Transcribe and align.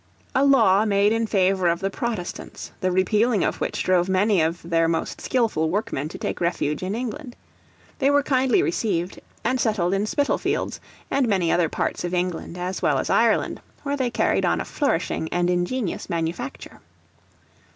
A 0.33 0.43
law 0.43 0.83
made 0.83 1.11
in 1.13 1.27
favor 1.27 1.67
of 1.67 1.79
the 1.79 1.91
Protestants, 1.91 2.71
the 2.81 2.91
repealing 2.91 3.43
of 3.43 3.61
which 3.61 3.83
drove 3.83 4.09
many 4.09 4.41
of 4.41 4.67
their 4.67 4.87
most 4.87 5.21
skilful 5.21 5.69
workmen 5.69 6.09
to 6.09 6.17
take 6.17 6.41
refuge 6.41 6.81
in 6.81 6.95
England. 6.95 7.35
They 7.99 8.09
were 8.09 8.23
kindly 8.23 8.63
received, 8.63 9.19
and 9.43 9.59
settled 9.59 9.93
in 9.93 10.07
Spitalfields, 10.07 10.79
and 11.11 11.27
many 11.27 11.51
other 11.51 11.69
parts 11.69 12.03
of 12.03 12.15
England 12.15 12.57
as 12.57 12.81
well 12.81 12.97
as 12.97 13.11
Ireland, 13.11 13.61
where 13.83 13.95
they 13.95 14.09
carried 14.09 14.43
on 14.43 14.59
a 14.59 14.65
flourishing 14.65 15.29
and 15.31 15.51
ingenious 15.51 16.09
manufacture. 16.09 16.79